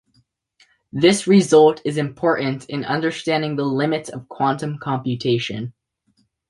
[0.91, 5.73] This result is important in understanding the limits of quantum computation.